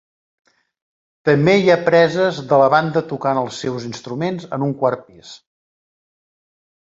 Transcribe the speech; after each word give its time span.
També 1.29 1.53
hi 1.57 1.67
ha 1.73 1.81
preses 1.89 2.39
de 2.53 2.59
la 2.61 2.69
banda 2.75 3.03
tocant 3.11 3.41
els 3.41 3.59
seus 3.65 3.85
instruments 3.89 4.49
en 4.57 4.65
un 4.69 4.75
quart 4.79 5.05
pis. 5.11 5.35